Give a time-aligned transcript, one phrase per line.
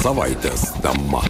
[0.00, 1.20] savaitės tema.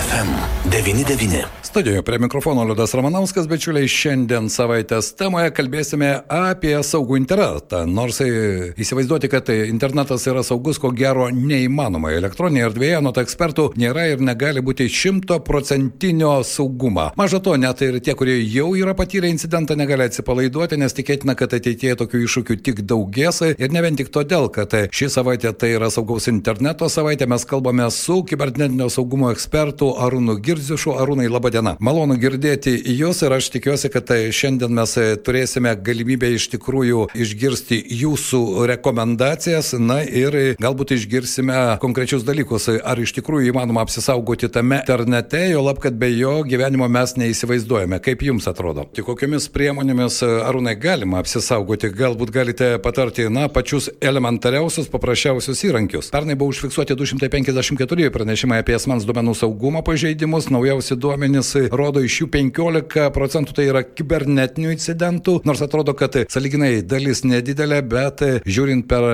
[0.00, 1.63] FM99.
[1.74, 7.80] Studijoje prie mikrofono Liudas Ramanauskas, bičiuliai, šiandien savaitės temoje kalbėsime apie saugų internetą.
[7.90, 12.12] Nors įsivaizduoti, kad internetas yra saugus, ko gero neįmanoma.
[12.14, 17.08] Elektroninėje erdvėje, nuo ekspertų, nėra ir negali būti šimtoprocentinio saugumo.
[17.18, 21.58] Maža to, net ir tie, kurie jau yra patyrę incidentą, negali atsipalaiduoti, nes tikėtina, kad
[21.58, 23.42] ateityje tokių iššūkių tik daugės.
[23.58, 27.90] Ir ne vien tik todėl, kad ši savaitė tai yra saugaus interneto savaitė, mes kalbame
[27.90, 30.94] su kibernetinio saugumo ekspertu Arūnu Girdziušu.
[31.02, 31.76] Arūnai, laba diena.
[31.80, 37.08] Malonu girdėti jūs ir aš tikiuosi, kad tai šiandien mes e, turėsime galimybę iš tikrųjų
[37.14, 44.50] išgirsti jūsų rekomendacijas, na ir e, galbūt išgirsime konkrečius dalykus, ar iš tikrųjų įmanoma apsisaugoti
[44.52, 48.00] tame internete, jo lab, kad be jo gyvenimo mes neįsivaizduojame.
[48.04, 48.86] Kaip jums atrodo?
[48.94, 51.92] Tik kokiamis priemonėmis, e, arūnai, galima apsisaugoti?
[51.94, 56.10] Galbūt galite patarti, na, pačius elementariausius, paprasčiausius įrankius.
[56.14, 62.28] Pernai buvo užfiksuoti 254 pranešimai apie asmens duomenų saugumo pažeidimus, naujausi duomenys rodo iš jų
[62.34, 69.06] 15 procentų tai yra kibernetinių incidentų, nors atrodo, kad saliginai dalis nedidelė, bet žiūrint per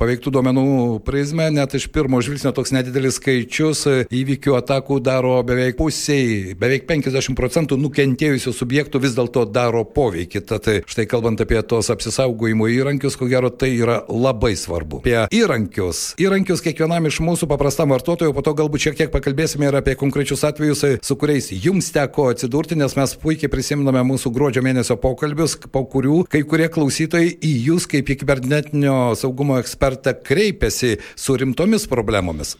[0.00, 0.66] paveiktų duomenų
[1.06, 7.36] prizmę, net iš pirmo žvilgsnio toks nedidelis skaičius įvykių atakų daro beveik pusiai, beveik 50
[7.38, 10.44] procentų nukentėjusių subjektų vis dėlto daro poveikį.
[10.50, 15.00] Tad štai kalbant apie tos apsisaugojimo įrankius, ko gero tai yra labai svarbu.
[15.04, 16.02] Apie įrankius.
[16.20, 20.44] Įrankius kiekvienam iš mūsų paprastam vartotojui, po to galbūt šiek tiek pakalbėsime ir apie konkrečius
[20.48, 25.82] atvejus, su kuriais jums teko atsidurti, nes mes puikiai prisimname mūsų gruodžio mėnesio pokalbius, po
[25.88, 32.56] kurių kai kurie klausytojai į jūs kaip į kibernetinio saugumo ekspertą kreipiasi su rimtomis problemomis.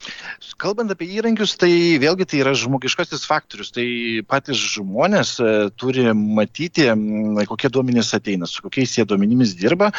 [0.61, 3.73] Kalbant apie įrankius, tai vėlgi tai yra žmogiškasis faktorius.
[3.75, 3.87] Tai
[4.31, 6.89] patys žmonės e, turi matyti,
[7.49, 9.91] kokie duomenys ateina, su kokiais jie duomenimis dirba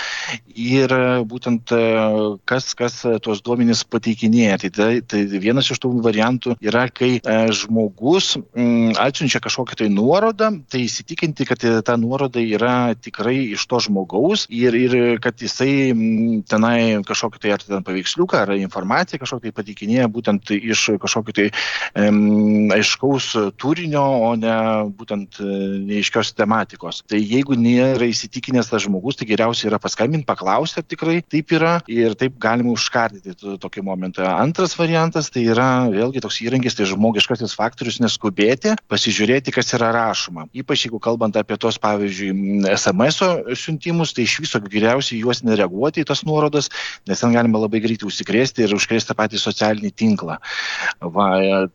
[0.56, 1.82] ir e, būtent e,
[2.50, 4.60] kas, kas tuos duomenys pateikinėja.
[4.64, 7.18] Tai, tai, tai vienas iš tų variantų yra, kai
[7.56, 13.82] žmogus atsiunčia atsiunčia kažkokią tai nuorodą, tai įsitikinti, kad ta nuoroda yra tikrai iš to
[13.86, 15.92] žmogaus ir, ir kad jisai
[16.50, 21.48] tenai kažkokį tai ar ten paveiksliuką, ar informaciją kažkokį tai patikinėja būtent iš kažkokio tai
[22.00, 24.56] um, aiškaus turinio, o ne
[24.98, 25.48] būtent e,
[25.90, 27.02] neiškios tematikos.
[27.10, 31.78] Tai jeigu nėra įsitikinęs tas žmogus, tai geriausia yra paskambinti, paklausti, ar tikrai taip yra
[31.92, 34.28] ir taip galima užkardyti tokį momentą.
[34.32, 40.48] Antras variantas tai yra vėlgi toks įrankis, tai žmogiškasis faktorius neskubėti, pasižiūrėti kas yra rašoma.
[40.58, 43.22] Ypač jeigu kalbant apie tos, pavyzdžiui, SMS
[43.62, 46.70] siuntimus, tai iš viso geriausiai juos nereaguoti į tas nuorodas,
[47.10, 50.38] nes ten galima labai greitai užsikrėsti ir užkrėsti patį socialinį tinklą.
[51.16, 51.28] Va,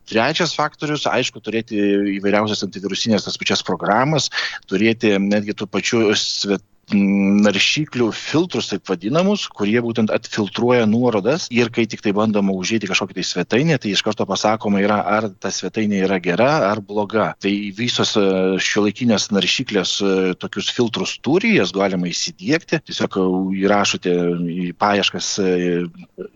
[0.09, 1.81] trečias faktorius, aišku, turėti
[2.17, 4.31] įvairiausias antivirusinės tas pačias programas,
[4.69, 11.83] turėti netgi tų pačių svet naršyklių filtrus, taip vadinamus, kurie būtent atfiltruoja nuorodas ir kai
[11.89, 16.03] tik tai bandoma užėti kažkokią tai svetainę, tai iš karto pasakoma yra, ar ta svetainė
[16.05, 17.33] yra gera ar bloga.
[17.43, 18.23] Tai visos e,
[18.63, 23.19] šiuolaikinės naršyklės e, tokius filtrus turi, jas galima įsidėkti, tiesiog
[23.57, 24.15] įrašote
[24.47, 25.51] į paieškas e,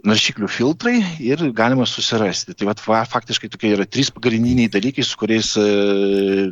[0.08, 2.58] naršyklių filtrai ir galima susirasti.
[2.58, 5.54] Tai vat, faktiškai tokie yra trys pagrindiniai dalykai, su kuriais,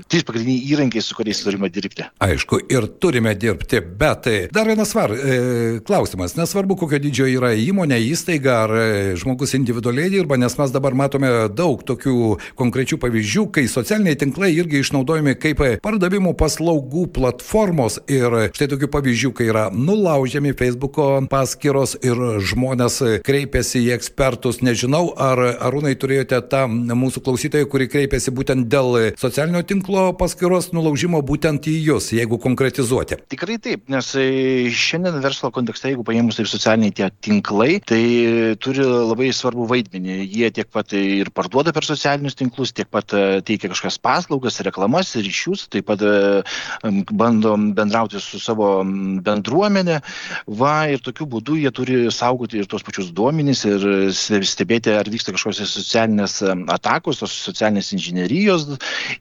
[0.07, 2.07] trys pagrindiniai įrankiai, su kuriais turime dirbti.
[2.23, 6.35] Aišku, ir turime dirbti Bet tai dar vienas svar, e, klausimas.
[6.37, 8.87] Nesvarbu, kokio dydžio yra įmonė, įstaiga ar e,
[9.19, 12.15] žmogus individualiai dirba, nes mes dabar matome daug tokių
[12.59, 17.99] konkrečių pavyzdžių, kai socialiniai tinklai irgi išnaudojami kaip pardavimų paslaugų platformos.
[18.11, 22.19] Ir štai tokių pavyzdžių, kai yra nulaužiami Facebook'o paskyros ir
[22.51, 24.61] žmonės kreipiasi į ekspertus.
[24.65, 31.21] Nežinau, ar Arūnai turėjote tą mūsų klausytoją, kuri kreipiasi būtent dėl socialinio tinklo paskyros nulaužimo
[31.25, 33.19] būtent į jūs, jeigu konkretizuoti.
[33.31, 38.01] Tikrai taip taip nes e, šiandien verslo kontekste jeigu paėmus taip socialiniai tie tinklai tai
[38.59, 40.17] turi labai svarbų vaidmenį.
[40.27, 45.13] Jie tiek pat ir parduoda per socialinius tinklus tiek pat e, teikia kažkokias paslaugas reklamas
[45.15, 46.41] ryšius taip pat e,
[47.11, 48.83] bando bendrauti su savo
[49.23, 50.01] bendruomene.
[50.47, 55.35] Va ir tokiu būdu jie turi saugoti ir tuos pačius duomenis ir stebėti ar vyksta
[55.35, 56.39] kažkokios socialinės
[56.75, 58.67] atakos tos socialinės inžinerijos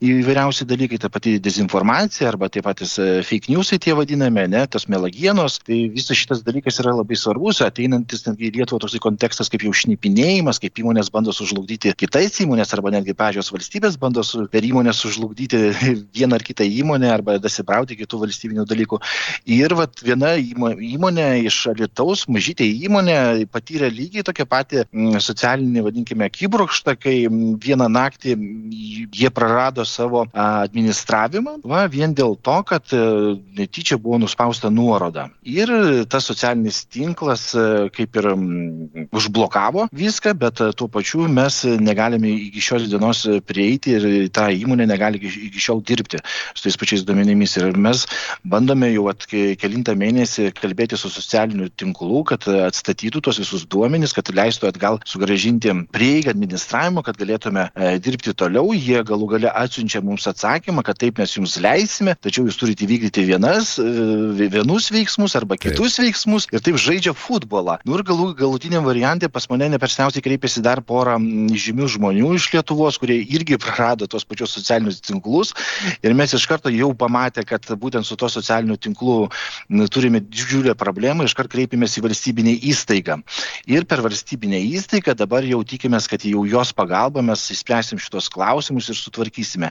[0.03, 2.97] įvairiausi dalykai ta pati dezinformacija arba tie patys
[3.29, 8.25] fake newsai tie vadinami ne, tos melagienos, tai visas šitas dalykas yra labai svarbus, ateinantis
[8.27, 12.93] netgi į Lietuvą toksai kontekstas kaip jau šnipinėjimas, kaip įmonės bando sužlugdyti kitais įmonės arba
[12.95, 15.61] netgi pačios valstybės bando su, per įmonės sužlugdyti
[16.17, 19.00] vieną ar kitą įmonę arba dasibrauti kitų valstybinių dalykų.
[19.59, 23.19] Ir vat, viena įmonė iš Lietuvos, mažytė įmonė,
[23.53, 28.37] patyrė lygiai tokią patį mm, socialinį, vadinkime, kibrokštą, kai mm, vieną naktį
[29.15, 33.03] jie prarado savo administravimą, va, vien dėl to, kad e,
[33.59, 35.29] netyčia buvo nuspręsta užspausta nuoroda.
[35.43, 35.69] Ir
[36.08, 37.50] tas socialinis tinklas
[37.94, 38.29] kaip ir
[39.12, 45.19] užblokavo viską, bet tuo pačiu mes negalime iki šios dienos prieiti ir ta įmonė negali
[45.19, 46.20] iki šiol dirbti
[46.55, 47.56] su tais pačiais duomenimis.
[47.58, 48.06] Ir mes
[48.44, 54.31] bandome jau at, kelintą mėnesį kalbėti su socialiniu tinklu, kad atstatytų tuos visus duomenis, kad
[54.31, 58.70] leistų atgal sugražinti prieigą administravimo, kad galėtume e, dirbti toliau.
[58.76, 63.26] Jie galų gale atsiunčia mums atsakymą, kad taip mes jums leisime, tačiau jūs turite įvykdyti
[63.26, 66.07] vienas, e, vienus veiksmus arba kitus taip.
[66.07, 67.79] veiksmus ir taip žaidžia futbolą.
[67.85, 72.99] Nu ir galų galutiniam variantė pas mane nepersniausiai kreipėsi dar porą žymių žmonių iš Lietuvos,
[73.01, 75.55] kurie irgi prarado tos pačios socialinius tinklus
[76.03, 79.29] ir mes iš karto jau pamatę, kad būtent su to socialiniu tinklu
[79.93, 83.19] turime didžiulę problemą, iškart kreipėmės į valstybinę įstaigą.
[83.71, 88.91] Ir per valstybinę įstaigą dabar jau tikimės, kad jau jos pagalba mes įspręsim šitos klausimus
[88.93, 89.71] ir sutvarkysime.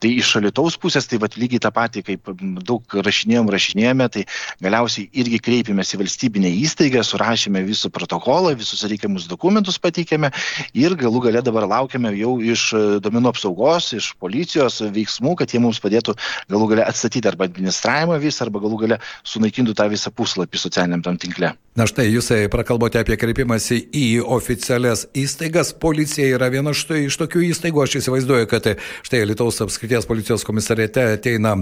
[0.00, 2.32] Tai iš šalitaus pusės, tai vad lygiai tą patį, kaip
[2.66, 3.50] daug rašinėjom,
[3.96, 4.24] rašinėjome, tai
[4.62, 10.30] galiausiai irgi kreipėmės į valstybinę įstaigą, surašėme visų protokolą, visus reikiamus dokumentus pateikėme
[10.74, 12.72] ir galų gale dabar laukiame jau iš
[13.02, 16.16] domenų apsaugos, iš policijos veiksmų, kad jie mums padėtų
[16.50, 21.16] galų gale atstatyti arba administravimą visą, arba galų gale sunaikintų tą visą puslapį socialiniam tam
[21.16, 21.54] tinkle.
[21.76, 25.74] Na štai, jūs prakalbote apie kreipimąsi į oficialias įstaigas.
[25.76, 27.82] Policija yra viena štai iš tokių įstaigų.
[27.84, 28.70] Aš įsivaizduoju, kad
[29.04, 31.52] štai Lietuvos apskrities policijos komisariate ateina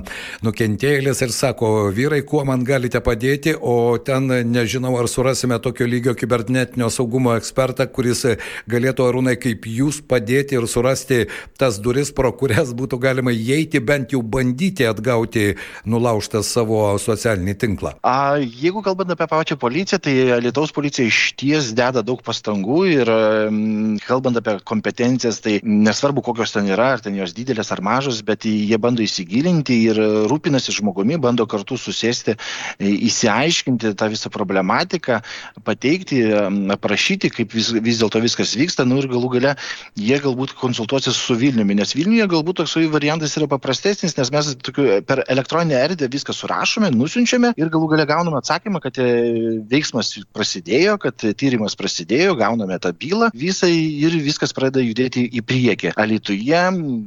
[0.47, 6.15] nukentėlis ir sako, vyrai, kuo man galite padėti, o ten nežinau, ar surasime tokio lygio
[6.15, 8.25] kibernetinio saugumo ekspertą, kuris
[8.71, 11.25] galėtų arūnai kaip jūs padėti ir surasti
[11.59, 17.95] tas duris, pro kurias būtų galima įeiti, bent jau bandyti atgauti nulaužtą savo socialinį tinklą.
[18.07, 20.15] A, jeigu kalbant apie pačią policiją, tai
[20.45, 23.13] Lietuvos policija iš ties deda daug pastangų ir
[24.07, 28.47] kalbant apie kompetencijas, tai nesvarbu, kokios ten yra, ar ten jos didelės ar mažos, bet
[28.49, 30.01] jie bando įsigilinti ir
[30.31, 32.37] rūpinasi žmogumi, bando kartu susėsti,
[32.81, 35.21] įsiaiškinti tą visą problematiką,
[35.65, 36.23] pateikti,
[36.75, 39.55] aprašyti, kaip vis, vis dėlto viskas vyksta, nu ir galų gale
[39.97, 45.01] jie galbūt konsultuosis su Vilniumi, nes Vilniuje galbūt toksai variantas yra paprastesnis, nes mes tokiu,
[45.07, 49.09] per elektroninę erdvę viską surašome, nusiunčiame ir galų gale gauname atsakymą, kad e,
[49.71, 55.95] veiksmas prasidėjo, kad tyrimas prasidėjo, gauname tą bylą visai ir viskas pradeda judėti į priekį.
[56.01, 56.63] Alituje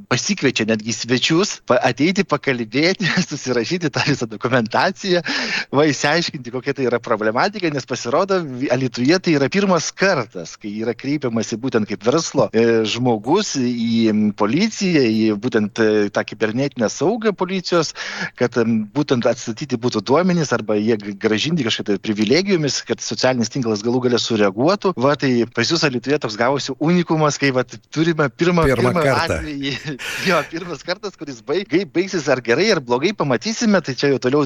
[0.10, 4.87] pasikviečia netgi svečius ateiti, pakalbėti, susirašyti tą visą dokumentaciją,
[5.74, 8.40] va įsiaiškinti, kokia tai yra problematika, nes pasirodo,
[8.74, 15.04] Alituje tai yra pirmas kartas, kai yra kreipiamasi būtent kaip verslo e, žmogus į policiją,
[15.04, 17.94] į būtent e, tą kibernetinę saugą policijos,
[18.40, 18.58] kad
[18.96, 24.20] būtent atstatyti būtų duomenys arba jie gražinti kažkokią tai privilegijomis kad socialinis tinklas galų galę
[24.22, 24.94] sureaguotų.
[25.00, 27.64] Va, tai pas jūs Lietuvoje toks gavosi unikumas, kai va,
[27.94, 29.40] turime pirmą, pirmą, pirmą kartą.
[29.40, 29.74] Atvejį.
[30.28, 34.44] Jo, pirmas kartas, kuris baig, baigsis ar gerai ar blogai, pamatysime, tai čia jau toliau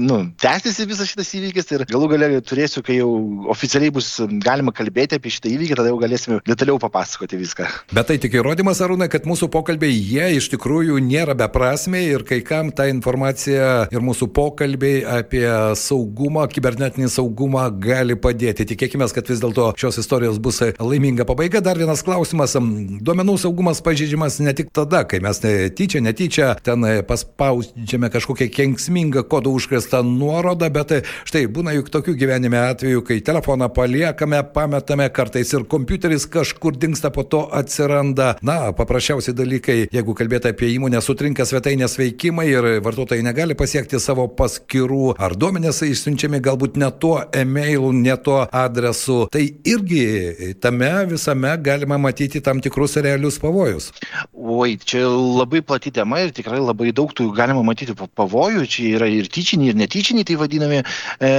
[0.00, 3.10] nu, tęsiasi visas šitas įvykis ir galų galę turėsiu, kai jau
[3.52, 4.12] oficialiai bus
[4.44, 7.68] galima kalbėti apie šitą įvykį, tada jau galėsime detaliau papasakoti viską.
[7.94, 12.40] Bet tai tik įrodymas, Arūnai, kad mūsų pokalbiai jie iš tikrųjų nėra beprasmiai ir kai
[12.46, 15.46] kam ta informacija ir mūsų pokalbiai apie
[15.78, 18.68] saugumą, kibernetinį saugumą, gali padėti.
[18.72, 21.62] Tikėkime, kad vis dėlto šios istorijos bus laiminga pabaiga.
[21.64, 22.56] Dar vienas klausimas.
[22.56, 25.42] Duomenų saugumas pažydžiamas ne tik tada, kai mes
[25.76, 30.92] tyčia, netyčia ten paspaudžiame kažkokią kenksmingą kodų užkrestą nuorodą, bet
[31.28, 37.10] štai būna juk tokių gyvenime atvejų, kai telefoną paliekame, pametame, kartais ir kompiuteris kažkur dinksta,
[37.10, 43.24] po to atsiranda, na, paprasčiausi dalykai, jeigu kalbėti apie įmonę, sutrinka svetainės veikimai ir vartotojai
[43.24, 49.22] negali pasiekti savo paskirų, ar duomenės išsiunčiami galbūt ne tuo e-mailu, ne tuo adresu.
[49.32, 53.90] Tai irgi tame visame galima matyti tam tikrus realius pavojus.
[54.34, 58.66] Oi, čia labai plati tema ir tikrai labai daug tų galima matyti pavojų.
[58.70, 61.30] Čia yra ir tyčiniai, ir netyčiniai, tai vadinami e,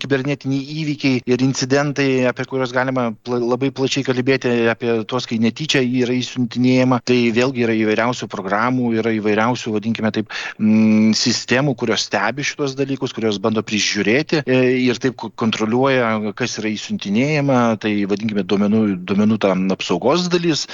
[0.00, 5.82] kibernetiniai įvykiai ir incidentai, apie kuriuos galima pla, labai plačiai kalbėti, apie tuos, kai netyčia
[5.84, 7.00] yra įsiuntinėjama.
[7.04, 13.14] Tai vėlgi yra įvairiausių programų, yra įvairiausių, vadinkime taip, m, sistemų, kurios stebi šitos dalykus,
[13.16, 19.52] kurios bando prižiūrėti e, ir taip kontroliuoja, kas yra įsiuntinėjama, tai vadinkime duomenų, duomenų tą
[19.74, 20.66] apsaugos dalis.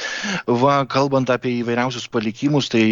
[0.47, 2.83] Va, kalbant apie įvairiausius palikimus, tai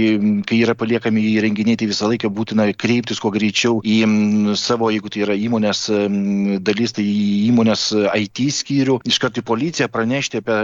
[0.48, 5.22] kai yra paliekami įrenginiai, tai visą laiką būtina kreiptis kuo greičiau į savo, jeigu tai
[5.26, 5.84] yra įmonės
[6.64, 10.56] dalis, tai į įmonės IT skyrių, iš karto į policiją pranešti apie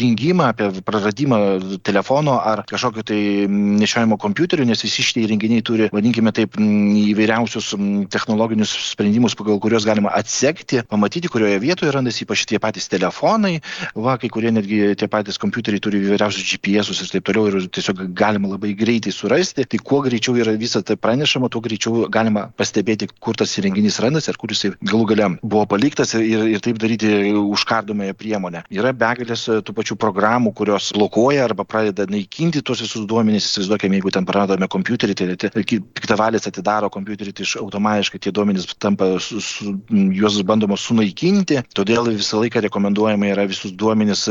[0.00, 1.40] dingimą, apie praradimą
[1.84, 7.74] telefono ar kažkokio tai nešiojimo kompiuterio, nes visi šitie įrenginiai turi, vadinkime taip, įvairiausius
[8.12, 13.58] technologinius sprendimus pagal kuriuos galima atsekti, pamatyti, kurioje vietoje randasi ypač tie patys telefonai,
[13.94, 18.06] va, kai kurie netgi tie patys kompiuteriai turi įvairiausius GPS ir taip toliau ir tiesiog
[18.16, 23.10] galima labai greitai surasti, tai kuo greičiau yra visą tai pranešama, tuo greičiau galima pastebėti,
[23.20, 27.10] kur tas įrenginys randasi ir kur jisai galų gale buvo paliktas ir, ir taip daryti
[27.40, 28.64] užkardomąją priemonę.
[28.74, 33.48] Yra begalės e, tų pačių programų, kurios blokuoja arba pradeda naikinti tuos visus duomenys.
[33.50, 39.40] Įsivaizduokime, jeigu ten praradome kompiuterį, tai piktavalis atidaro kompiuterį, tai automatiškai tie duomenys tampa, su,
[39.44, 39.74] su,
[40.16, 41.60] juos bandoma sunaikinti.
[41.76, 44.26] Todėl visą laiką rekomenduojama yra visus duomenys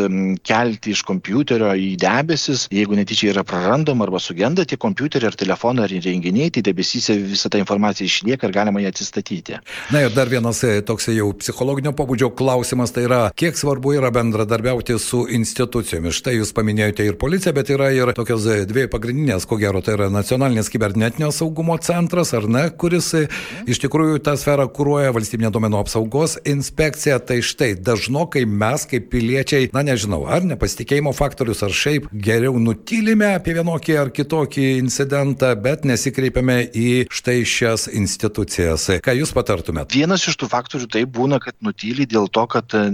[0.48, 2.68] kelti iš kompiuterio į debesis.
[2.74, 7.50] Jeigu netyčia yra prarandama arba sugenda tie kompiuteriai ar telefonai ar įrenginiai, tai debesyse visa
[7.50, 9.60] ta informacija išlieka ir galima ją atsistatyti.
[9.94, 14.12] Na ir dar vienas e, toks jau psichologinio pobūdžio klausimas, tai yra, kiek svarbu yra
[14.14, 16.18] bendradarbiauti su institucijomis.
[16.20, 19.96] Štai jūs paminėjote ir policiją, bet yra ir tokios e, dvi pagrindinės, ko gero, tai
[19.98, 23.26] yra nacionalinis kibernetinio saugumo centras, ar ne, kuris e,
[23.70, 27.20] iš tikrųjų tą sferą kūruoja valstybinė domenų apsaugos inspekcija.
[27.30, 33.34] Tai štai dažnokai mes kaip piliečiai, na nežinau, ar nepasitikėjimo faktorius, ar šiaip geriau nutylime
[33.38, 38.88] apie vienokį ar kitokį incidentą, bet nesikreipiame į štai šias institucijas.
[39.04, 39.98] Ką jūs patartumėte?
[39.98, 42.86] Vienas iš tų faktorių tai būna, kad nutyli dėl to, kad e,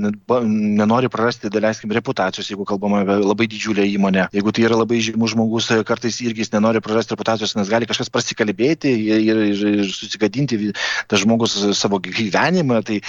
[0.46, 4.28] nenori prarasti, daleiskim, reputacijos, jeigu kalbame apie labai didžiulę įmonę.
[4.36, 7.90] Jeigu tai yra labai žymus žmogus, e, kartais irgi jis nenori prarasti reputacijos, nes gali
[7.90, 10.72] kažkas prasikalbėti ir, ir, ir susigadinti
[11.10, 12.82] tas žmogus savo gyvenimą.
[12.86, 13.00] Tai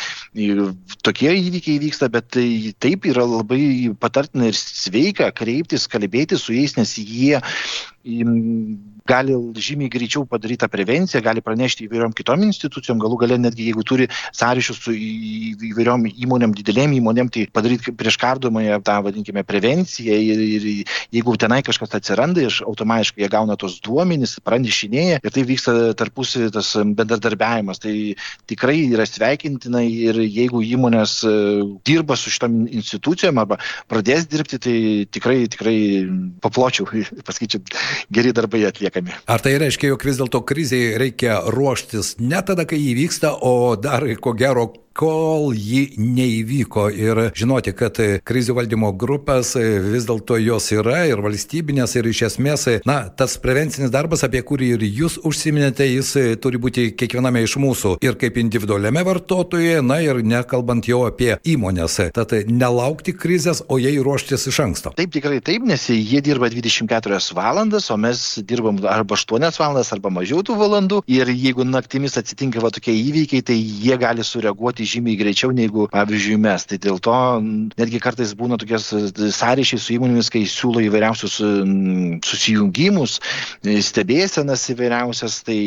[1.06, 2.48] tokie įvykiai vyksta, bet tai
[2.82, 7.40] taip yra labai patartina ir sveika kreiptis, kalbėti su jais, nes jie
[9.08, 13.84] gali žymiai greičiau padaryt tą prevenciją, gali pranešti įvairiom kitom institucijom, galų gale netgi jeigu
[13.86, 14.94] turi sąryšius su
[15.70, 20.66] įvairiom įmonėm, didelėm įmonėm, tai padaryti prieš kardomąją tą, vadinkime, prevenciją ir, ir
[21.14, 26.50] jeigu tenai kažkas atsiranda, iš automatiškai jie gauna tos duomenys, pranešinėja ir tai vyksta tarpusį
[26.54, 27.80] tas bendradarbiavimas.
[27.82, 27.94] Tai
[28.50, 31.34] tikrai yra sveikintina ir jeigu įmonės e,
[31.86, 33.60] dirba su šitom institucijom arba
[33.90, 34.76] pradės dirbti, tai
[35.12, 35.76] tikrai, tikrai
[36.44, 36.88] papločiau,
[37.28, 37.62] pasakyčiau,
[38.12, 39.22] geri darbai atlieka atliekami.
[39.26, 44.04] Ar tai reiškia, jog vis dėlto kriziai reikia ruoštis ne tada, kai įvyksta, o dar
[44.20, 51.02] ko gero kol ji neįvyko ir žinoti, kad krizių valdymo grupės vis dėlto jos yra
[51.10, 56.14] ir valstybinės ir iš esmės, na, tas prevencinis darbas, apie kurį ir jūs užsiminėte, jis
[56.42, 61.98] turi būti kiekviename iš mūsų ir kaip individualiame vartotojuje, na ir nekalbant jau apie įmonės.
[62.16, 64.94] Tad nelaukti krizės, o jai ruoštis iš anksto.
[64.96, 70.12] Taip, tikrai taip, nes jie dirba 24 valandas, o mes dirbam arba 8 valandas, arba
[70.14, 71.02] mažiau tų valandų.
[71.10, 76.38] Ir jeigu naktimis atsitinka va tokie įvykiai, tai jie gali sureaguoti žymiai greičiau negu, pavyzdžiui,
[76.42, 76.66] mes.
[76.70, 77.16] Tai dėl to
[77.76, 78.88] netgi kartais būna tokias
[79.36, 81.38] sąryšiai su įmonėmis, kai siūlo įvairiausius
[82.26, 83.18] susijungimus,
[83.64, 85.58] stebėsenas įvairiausias, tai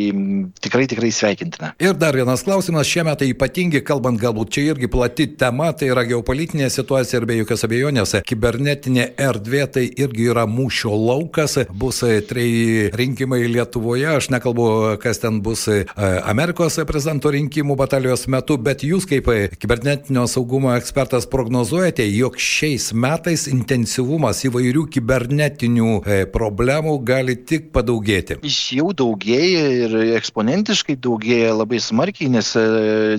[0.63, 1.73] tikrai tikrai sveikintina.
[1.81, 6.05] Ir dar vienas klausimas, šie metai ypatingi, kalbant galbūt čia irgi plati tema, tai yra
[6.07, 12.89] geopolitinė situacija ir be jokios abejonės, kibernetinė erdvė tai irgi yra mūšio laukas, bus treji
[12.95, 14.69] rinkimai Lietuvoje, aš nekalbu,
[15.01, 15.65] kas ten bus
[15.97, 23.47] Amerikos prezidento rinkimų batalijos metu, bet jūs kaip kibernetinio saugumo ekspertas prognozuojate, jog šiais metais
[23.49, 28.39] intensyvumas įvairių kibernetinių e, problemų gali tik padaugėti?
[28.45, 32.65] Jis jau daugėja ir eksponentiškai daugėja labai smarkiai, nes e,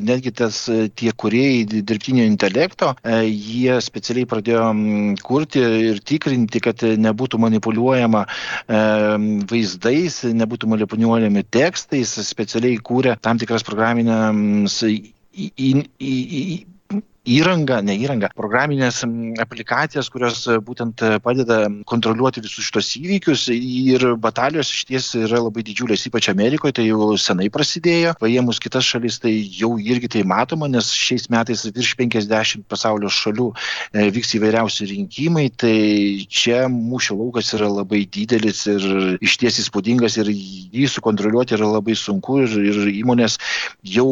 [0.07, 2.93] netgi tas e, tie kuriejai dirbtinio intelekto,
[3.27, 4.67] jie specialiai pradėjo
[5.27, 8.25] kurti ir tikrinti, kad nebūtų manipuliuojama
[9.51, 14.83] vaizdais, nebūtų manipuliuojami tekstais, specialiai kūrė tam tikras programinės
[15.35, 15.71] į, į,
[16.01, 16.45] į,
[17.29, 19.03] įrangą, ne įrangą, programinės
[19.43, 23.47] aplikacijas, kurios e, būtent e, padeda kontroliuoti visus šitos įvykius.
[23.53, 28.89] Ir batalijos iš ties yra labai didžiulės, ypač Amerikoje, tai jau senai prasidėjo, paėmus kitas
[28.89, 34.35] šalis, tai jau irgi tai matoma, nes šiais metais virš 50 pasaulio šalių e, vyks
[34.41, 35.77] įvairiausi rinkimai, tai
[36.33, 41.99] čia mūšio laukas yra labai didelis ir iš ties įspūdingas ir jį sukontroliuoti yra labai
[41.99, 43.37] sunku ir, ir įmonės
[43.85, 44.09] jau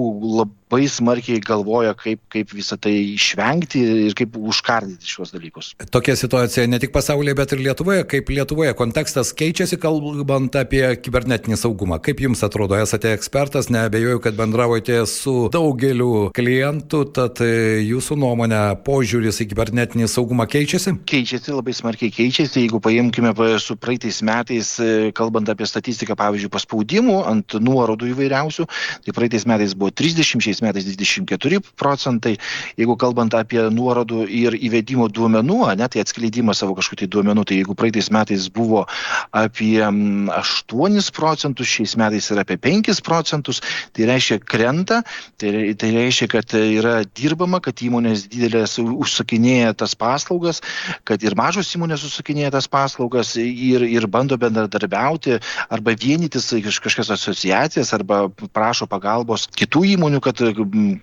[0.69, 5.73] labai smarkiai galvoja, kaip, kaip visą tai išvengti ir kaip užkardyti šios dalykus.
[5.91, 8.05] Tokia situacija ne tik pasaulyje, bet ir Lietuvoje.
[8.09, 11.99] Kaip Lietuvoje kontekstas keičiasi, kalbant apie kibernetinį saugumą.
[12.05, 19.41] Kaip jums atrodo, esate ekspertas, neabejoju, kad bendravote su daugeliu klientų, tad jūsų nuomonė, požiūris
[19.45, 20.99] į kibernetinį saugumą keičiasi?
[21.09, 22.67] Keičiasi, labai smarkiai keičiasi.
[22.67, 23.33] Jeigu paimkime
[23.63, 24.75] su praeitais metais,
[25.17, 28.69] kalbant apie statistiką, pavyzdžiui, paspaudimų ant nuorodų įvairiausių,
[29.07, 32.37] tai praeitais metais buvo 30, šiais metais 24 procentai.
[32.79, 37.59] Jeigu kalbant apie nuorodų ir įvedimo duomenų, ne, tai atskleidimą savo kažkokių tai duomenų, tai
[37.61, 38.87] jeigu praeitais metais buvo
[39.33, 43.63] apie 8 procentus, šiais metais yra apie 5 procentus,
[43.93, 45.03] tai reiškia krenta,
[45.39, 50.63] tai, tai reiškia, kad yra dirbama, kad įmonės didelės užsakinėja tas paslaugas,
[51.05, 55.39] kad ir mažos įmonės užsakinėja tas paslaugas ir, ir bando bendradarbiauti
[55.71, 60.41] arba vienytis kažkokias asociacijas arba prašo pagalbos kitų įmonių, kad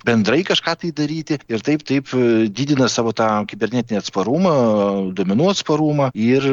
[0.06, 2.12] bendrai kažką tai daryti ir taip, taip
[2.56, 4.56] didina savo tą kibernetinį atsparumą,
[5.16, 6.46] duomenų atsparumą ir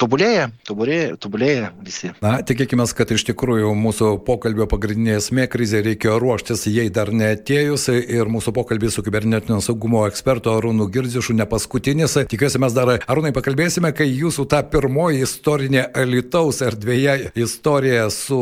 [0.00, 2.12] tobulėja, tobulėja, tobulėja visi.
[2.24, 7.88] Na, tikėkime, kad iš tikrųjų mūsų pokalbio pagrindinė esmė krizė reikėjo ruoštis, jei dar neatėjus
[7.94, 12.16] ir mūsų pokalbis su kibernetinio saugumo ekspertu Arūnu Girdzišu ne paskutinis.
[12.30, 18.40] Tikiuosi, mes dar Arūnai pakalbėsime, kai jūsų ta pirmoji istorinė Alitaus erdvėje istorija su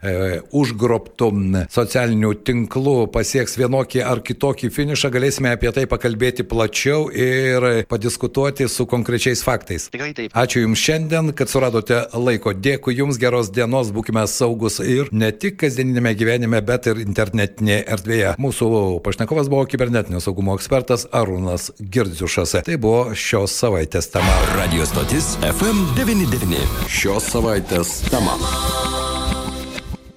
[0.00, 1.30] e, užgrobtų
[1.72, 8.86] socialinių tinklų pasieks vienokį ar kitokį finišą, galėsime apie tai pakalbėti plačiau ir padiskutuoti su
[8.86, 9.88] konkrečiais faktais.
[9.90, 10.36] Tikrai taip.
[10.38, 12.54] Ačiū Jums šiandien, kad suradote laiko.
[12.54, 18.36] Dėkui Jums, geros dienos, būkime saugus ir ne tik kasdieninėme gyvenime, bet ir internetinėje erdvėje.
[18.46, 18.70] Mūsų
[19.02, 22.60] pašnekovas buvo kibernetinio saugumo ekspertas Arūnas Girdziušas.
[22.68, 24.38] Tai buvo šios savaitės tema.
[24.54, 26.62] Radio stotis FM99.
[26.86, 28.38] Šios savaitės tema.